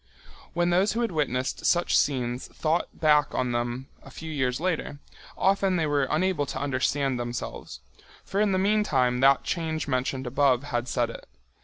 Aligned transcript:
When 0.53 0.71
those 0.71 0.93
who 0.93 1.01
had 1.01 1.11
witnessed 1.11 1.63
such 1.67 1.95
scenes 1.95 2.47
thought 2.47 2.87
back 2.91 3.35
on 3.35 3.51
them 3.51 3.87
a 4.01 4.09
few 4.09 4.31
years 4.31 4.59
later, 4.59 4.97
often 5.37 5.75
they 5.75 5.85
were 5.85 6.07
unable 6.09 6.47
to 6.47 6.59
understand 6.59 7.19
themselves. 7.19 7.81
For 8.25 8.41
in 8.41 8.51
the 8.51 8.57
meantime 8.57 9.19
that 9.19 9.43
change 9.43 9.87
mentioned 9.87 10.25
above 10.25 10.63
had 10.63 10.87
set 10.87 11.11
it. 11.11 11.27